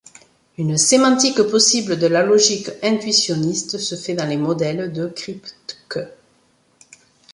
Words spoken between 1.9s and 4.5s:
de la logique intuitionniste se fait dans les